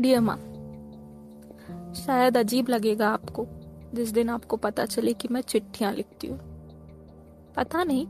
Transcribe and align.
Dear 0.00 0.20
माँ 0.20 0.36
शायद 1.94 2.36
अजीब 2.36 2.68
लगेगा 2.68 3.08
आपको 3.08 3.46
जिस 3.94 4.10
दिन 4.10 4.30
आपको 4.30 4.56
पता 4.56 4.84
चले 4.84 5.12
कि 5.12 5.28
मैं 5.30 5.40
चिट्ठियाँ 5.40 5.92
लिखती 5.92 6.26
हूँ। 6.26 6.38
पता 7.56 7.84
नहीं 7.84 8.06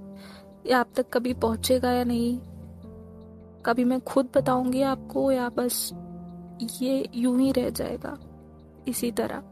ये 0.66 0.72
आप 0.72 0.86
तक 0.96 1.06
कभी 1.12 1.34
पहुंचेगा 1.34 1.92
या 1.92 2.04
नहीं। 2.04 2.38
कभी 3.66 3.84
मैं 3.84 4.00
खुद 4.00 4.28
बताऊँगी 4.36 4.82
आपको 4.82 5.32
या 5.32 5.48
बस 5.48 5.90
ये 6.82 7.08
यूँ 7.14 7.40
ही 7.40 7.52
रह 7.52 7.70
जाएगा। 7.70 8.18
इसी 8.88 9.10
तरह। 9.10 9.42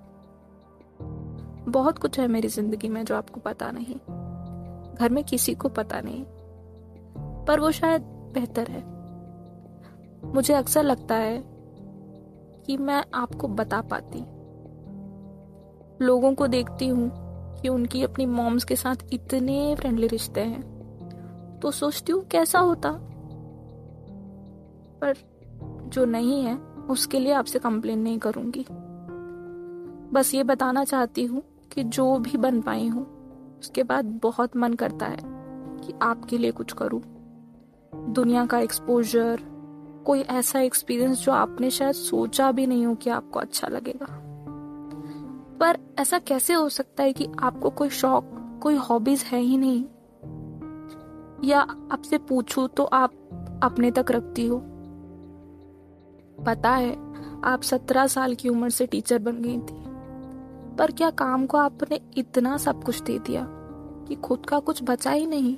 बहुत 1.71 1.99
कुछ 1.99 2.21
है 2.21 2.29
मेरी 2.29 2.49
ज़िंदगी 2.49 2.89
में 2.89 3.05
जो 3.05 3.17
आपको 3.17 3.41
पता 3.41 3.71
नहीं। 3.71 3.97
घर 4.95 5.09
में 5.09 5.25
किसी 5.25 5.55
को 5.55 5.69
पता 5.69 6.01
नहीं। 6.01 6.25
पर 7.45 7.61
वो 7.61 7.71
शायद 7.71 8.03
बेहतर 8.35 8.71
है। 8.71 8.83
मुझे 10.33 10.55
अक्सर 10.55 10.83
लगता 10.83 11.15
है 11.15 11.54
कि 12.67 12.77
मैं 12.77 13.05
आपको 13.15 13.49
बता 13.49 13.81
पाती। 13.81 14.19
लोगों 16.05 16.35
को 16.35 16.47
देखती 16.47 16.89
हूँ 16.89 17.25
कि 17.61 17.69
उनकी 17.69 18.03
अपनी 18.03 18.27
मॉम्स 18.27 18.65
के 18.65 18.77
साथ 18.77 18.97
इतने 19.13 19.75
फ्रेंडली 19.75 20.07
रिश्ते 20.07 20.41
हैं। 20.41 20.75
तो 21.63 21.71
सोचती 21.71 22.13
हूँ 22.13 22.25
कैसा 22.25 22.59
होता? 22.59 22.91
पर 25.01 25.15
जो 25.85 26.05
नहीं 26.05 26.43
है, 26.43 26.57
उसके 26.91 27.19
लिए 27.19 27.33
आपसे 27.33 27.59
कंप्लेन 27.59 27.99
नहीं 27.99 28.19
करूँगी। 28.19 28.67
बस 30.13 30.35
ये 30.35 30.43
बताना 30.43 30.85
चाहती 30.85 31.25
हूँ 31.25 31.43
कि 31.73 31.85
जो 31.85 32.19
भी 32.19 32.39
बन 32.39 32.61
पाई 32.61 32.89
हूँ, 32.89 33.07
उसके 33.61 33.83
बाद 33.83 34.05
बहुत 34.05 34.57
मन 34.57 34.75
करता 34.75 35.07
है 35.07 35.19
कि 35.79 35.95
आपके 36.03 36.39
लिए 36.39 36.51
कुछ 36.51 36.73
करूँ। 36.73 37.03
दुनिया 37.95 38.47
का 38.47 38.59
एक्सपोजर 38.59 39.41
कोई 40.05 40.21
ऐसा 40.21 40.61
एक्सपीरियंस 40.61 41.25
जो 41.25 41.33
आपने 41.33 41.71
शायद 41.71 41.95
सोचा 41.95 42.53
भी 42.53 42.67
नहीं 42.67 42.87
हो 42.87 42.95
कि 42.95 43.11
आपको 43.11 43.39
अच्छा 43.41 43.69
लगेगा। 43.69 44.07
पर 45.61 45.79
ऐसा 45.99 46.19
कैसे 46.19 46.55
हो 46.55 46.69
सकता 46.69 47.03
है 47.03 47.13
कि 47.13 47.29
आपको 47.39 47.71
कोई 47.71 47.89
शौक, 47.89 48.59
कोई 48.63 48.75
हॉबीज 48.75 49.23
है 49.23 49.41
ही 49.41 49.57
नहीं? 49.57 49.85
या 51.45 51.61
आपसे 51.93 52.19
पूछूँ 52.19 52.69
तो 52.69 52.85
आप 52.85 53.13
अपने 53.63 53.91
तक 53.91 54.07
रखती 54.11 54.47
हो? 54.47 54.63
पता 56.47 56.71
है, 56.71 57.15
आप 57.43 57.63
सत्रह 57.63 58.07
साल 58.07 58.35
की 58.35 58.49
उम्र 58.49 58.71
से 58.71 58.87
टीचर 58.87 59.19
बन 59.19 59.43
गई 59.43 59.59
थी। 59.59 59.85
पर 60.77 60.91
क्या 60.91 61.11
काम 61.11 61.47
को 61.47 61.59
आपने 61.59 62.01
इतना 62.17 62.57
सब 62.57 62.85
कुछ 62.85 63.03
दे 63.03 63.19
दिया 63.19 63.47
कि 64.09 64.15
खुद 64.15 64.47
का 64.49 64.59
कुछ 64.59 64.81
बचा 64.83 65.11
ही 65.11 65.27
नहीं? 65.27 65.57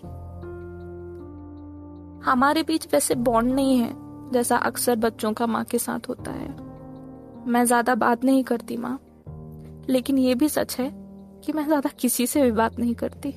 हमारे 2.21 2.63
बीच 2.63 2.89
वैसे 2.93 3.15
बॉन्ड 3.15 3.55
नहीं 3.55 3.79
है। 3.79 4.06
जैसा 4.33 4.57
अक्सर 4.59 4.97
बच्चों 4.97 5.33
का 5.33 5.47
माँ 5.47 5.65
के 5.65 5.79
साथ 5.79 6.09
होता 6.09 6.31
है। 6.31 6.49
मैं 7.47 7.65
ज़्यादा 7.65 7.95
बात 7.95 8.25
नहीं 8.25 8.43
करती 8.45 8.77
माँ। 8.77 8.99
लेकिन 9.89 10.19
ये 10.19 10.35
भी 10.35 10.49
सच 10.49 10.77
है 10.79 10.91
कि 11.45 11.53
मैं 11.53 11.65
ज़्यादा 11.67 11.91
किसी 12.01 12.27
से 12.27 12.43
भी 12.43 12.53
बात 12.53 12.79
नहीं 12.79 12.95
करती। 12.95 13.35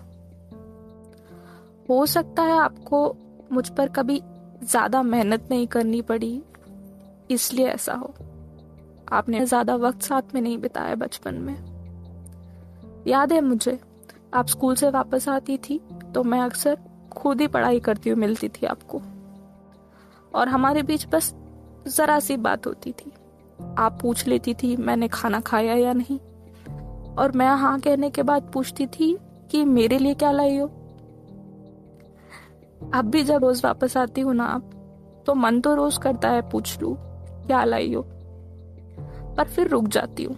हो 1.90 2.06
सकता 2.06 2.44
है 2.44 2.58
आपको 2.60 3.04
मुझ 3.52 3.68
पर 3.70 3.90
कभी 3.90 4.22
ज़्यादा 4.64 5.02
मेहनत 5.04 5.48
नहीं 5.52 5.68
करनी 5.68 6.02
पड़ी, 6.02 6.42
इसलिए 7.32 7.68
ऐसा 7.68 7.94
हो। 7.94 8.14
आपने 9.12 9.46
ज़्यादा 9.46 9.76
वक्त 9.78 10.02
साथ 10.02 10.34
में 10.36 10.42
नहीं 10.42 10.58
बिताया 10.58 10.96
बचपन 10.96 11.36
में। 11.36 11.56
याद 13.08 13.34
है 13.34 13.42
मुझे, 13.42 13.80
आप 14.34 14.48
स्कूल 14.48 14.76
से 14.76 14.90
वापस 14.90 15.28
आती 15.30 15.58
थी 15.60 15.80
तो 16.14 16.24
मैं 16.24 16.40
अक्सर 16.40 16.78
खुद 17.12 17.42
ही 17.42 17.48
पढ़ाई 17.48 17.80
करती 17.80 18.10
हुई 18.10 18.20
मिलती 18.20 18.50
थी 18.50 18.66
आपको। 18.66 19.02
और 20.36 20.50
हमारे 20.50 20.84
बीच 20.84 21.08
बस 21.08 21.36
जरा 21.88 22.20
सी 22.20 22.38
बात 22.38 22.68
होती 22.68 22.92
थी। 22.92 23.12
आप 23.78 24.00
पूछ 24.02 24.28
लेती 24.28 24.54
थी, 24.54 24.76
मैंने 24.76 25.08
खाना 25.08 25.40
खाया 25.40 25.74
या 25.74 25.94
नहीं? 25.94 26.20
और 27.16 27.32
मैं 27.32 27.48
हाँ 27.48 27.80
कहने 27.80 28.10
के 28.10 28.24
बाद 28.24 28.52
पूछती 28.54 28.88
थी 28.88 29.18
कि 29.52 29.66
मेरे 29.66 29.98
लिए 29.98 30.14
क्या 30.14 30.32
लाई 30.32 30.58
हो। 30.58 30.68
अब 32.94 33.06
भी 33.06 33.24
जब 33.24 33.44
रोज 33.44 33.66
वापस 33.66 33.98
आती 33.98 34.22
हूँ 34.22 34.34
ना 34.36 34.46
आप 34.46 34.70
तो 35.28 35.34
मन 35.34 35.62
तो 35.62 35.76
रोज 35.76 35.98
करता 35.98 36.30
है 36.30 36.50
पूछ 36.50 36.82
लू, 36.82 36.98
क्या 37.48 37.64
लाई 37.64 37.94
हो? 37.94 38.06
पर 39.38 39.48
फिर 39.48 39.68
रुक 39.68 39.88
जाती 39.88 40.24
हूँ। 40.24 40.36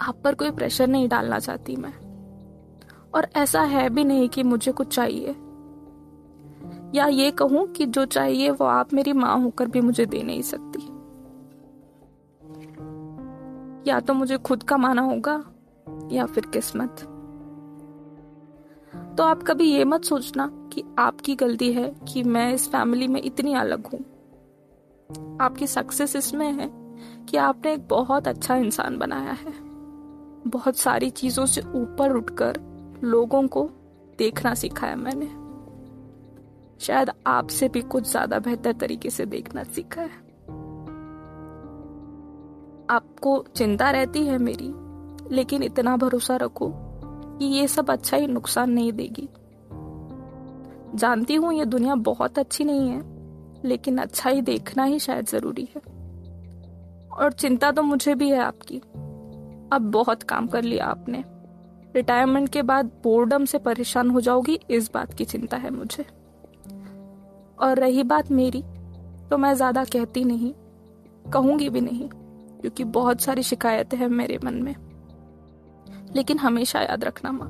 आप 0.00 0.16
पर 0.24 0.34
कोई 0.34 0.50
प्रेशर 0.50 0.86
नहीं 0.86 1.08
डालना 1.08 1.38
चाहती 1.38 1.76
मैं। 1.76 1.92
और 3.14 3.28
ऐसा 3.36 3.62
है 3.62 3.88
भी 3.90 4.04
नहीं 4.04 4.28
कि 4.28 4.42
मुझे 4.42 4.72
कुछ 4.72 4.94
चाहिए। 4.94 5.34
या 6.94 7.06
ये 7.06 7.30
कहूँ 7.30 7.66
कि 7.66 7.86
जो 7.86 8.04
चाहिए 8.04 8.50
वो 8.50 8.64
आप 8.64 8.94
मेरी 8.94 9.12
माँ 9.12 9.38
होकर 9.38 9.68
भी 9.68 9.80
मुझे 9.80 10.06
दे 10.06 10.22
नहीं 10.22 10.42
सकती। 10.42 10.80
या 13.90 14.00
तो 14.00 14.14
मुझे 14.14 14.38
खुद 14.38 14.62
कमाना 14.62 15.02
होगा, 15.02 15.44
या 16.12 16.26
फिर 16.26 16.46
किस्मत। 16.46 17.00
तो 19.18 19.22
आप 19.22 19.42
कभी 19.42 19.64
ये 19.64 19.84
मत 19.84 20.04
सोचना 20.04 20.50
कि 20.72 20.84
आपकी 20.98 21.34
गलती 21.34 21.72
है 21.72 21.94
कि 22.12 22.22
मैं 22.22 22.54
इस 22.54 22.68
फैमिली 22.68 23.08
में 23.08 23.22
इतनी 23.22 23.54
अलग 23.54 23.86
हूँ। 23.86 24.00
आपकी 25.40 25.66
सक्सेस 25.66 26.16
इसमें 26.16 26.52
है 26.52 26.70
कि 27.24 27.36
आपने 27.36 27.72
एक 27.72 27.88
बहुत 27.88 28.28
अच्छा 28.28 28.56
इंसान 28.56 28.98
बनाया 28.98 29.32
है। 29.32 29.52
बहुत 30.46 30.76
सारी 30.76 31.10
चीज़ों 31.10 31.46
से 31.46 31.60
ऊपर 31.60 32.12
उठकर 32.12 32.60
लोगों 33.04 33.48
को 33.48 33.70
देखना 34.18 34.54
सिखाया 34.54 34.96
मैंने। 34.96 35.41
शायद 36.82 37.10
आपसे 37.26 37.68
भी 37.68 37.80
कुछ 37.80 38.10
ज़्यादा 38.10 38.38
बेहतर 38.38 38.72
तरीके 38.72 39.10
से 39.10 39.26
देखना 39.26 39.62
सीखा 39.62 40.02
है। 40.02 40.20
आपको 42.90 43.44
चिंता 43.56 43.90
रहती 43.90 44.24
है 44.26 44.38
मेरी, 44.38 44.72
लेकिन 45.34 45.62
इतना 45.62 45.96
भरोसा 45.96 46.36
रखो 46.36 46.72
कि 47.38 47.44
ये 47.44 47.68
सब 47.68 47.90
अच्छा 47.90 48.16
ही 48.16 48.26
नुकसान 48.26 48.70
नहीं 48.70 48.92
देगी। 48.92 49.28
जानती 50.94 51.34
हूँ 51.34 51.52
ये 51.54 51.64
दुनिया 51.64 51.94
बहुत 51.94 52.38
अच्छी 52.38 52.64
नहीं 52.64 52.88
है, 52.90 53.02
लेकिन 53.64 53.98
अच्छा 53.98 54.30
ही 54.30 54.42
देखना 54.42 54.84
ही 54.84 54.98
शायद 54.98 55.26
ज़रूरी 55.26 55.68
है। 55.76 55.82
और 57.12 57.32
चिंता 57.32 57.70
तो 57.70 57.82
मुझे 57.82 58.14
भी 58.14 58.30
है 58.30 58.38
आपकी। 58.38 58.78
अब 59.72 59.90
बहुत 59.92 60.22
काम 60.22 60.46
कर 60.46 60.62
लिया 60.62 60.86
आपने। 60.86 61.24
रिटायरमेंट 61.94 62.48
के 62.48 62.62
बाद 62.62 62.90
बोर्डम 63.02 63.44
से 63.44 63.58
परेशान 63.58 64.10
हो 64.10 64.20
जाओगी, 64.20 64.60
इस 64.70 64.90
बात 64.94 65.14
की 65.14 65.24
चिंता 65.24 65.56
है 65.56 65.70
मुझे। 65.70 66.04
और 67.62 67.78
रही 67.78 68.02
बात 68.02 68.30
मेरी 68.30 68.62
तो 69.30 69.36
मैं 69.36 69.54
ज़्यादा 69.54 69.84
कहती 69.84 70.24
नहीं, 70.24 70.52
कहूँगी 71.32 71.68
भी 71.68 71.80
नहीं, 71.80 72.08
क्योंकि 72.60 72.84
बहुत 72.84 73.20
सारी 73.20 73.42
शिकायतें 73.42 73.96
हैं 73.98 74.08
मेरे 74.08 74.38
मन 74.44 74.54
में। 74.54 74.74
लेकिन 76.16 76.38
हमेशा 76.38 76.80
याद 76.80 77.04
रखना 77.04 77.32
माँ, 77.32 77.48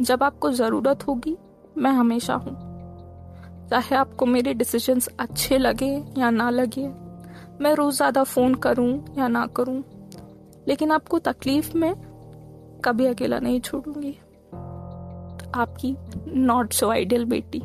जब 0.00 0.22
आपको 0.22 0.50
ज़रूरत 0.52 1.06
होगी, 1.08 1.36
मैं 1.78 1.90
हमेशा 1.90 2.34
हूँ। 2.34 2.54
चाहे 3.70 3.96
आपको 3.96 4.26
मेरे 4.26 4.54
डिसीजंस 4.54 5.08
अच्छे 5.20 5.58
लगे 5.58 5.92
या 6.18 6.30
ना 6.30 6.50
लगे, 6.50 6.88
मैं 7.60 7.74
रोज 7.74 7.94
ज़्यादा 7.94 8.24
फ़ोन 8.24 8.54
करूँ 8.54 9.04
या 9.18 9.28
ना 9.28 9.46
करूँ, 9.46 9.82
लेकिन 10.68 10.90
आपको 10.90 11.18
तकलीफ़ 11.18 11.76
में 11.76 11.94
कभी 12.84 13.06
अकेला 13.06 13.38
नहीं 13.38 13.60
छोड़ूँगी। 13.60 14.18
आपकी 15.54 15.96
नॉट 16.36 16.72
सो 16.72 16.88
आइडियल 16.88 17.24
बेटी। 17.24 17.62